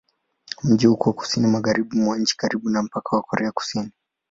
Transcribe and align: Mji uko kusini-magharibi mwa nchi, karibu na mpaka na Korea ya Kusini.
Mji 0.63 0.87
uko 0.87 1.07
kusini-magharibi 1.19 1.95
mwa 1.97 2.17
nchi, 2.17 2.37
karibu 2.37 2.69
na 2.69 2.83
mpaka 2.83 3.15
na 3.15 3.21
Korea 3.21 3.45
ya 3.45 3.51
Kusini. 3.51 3.91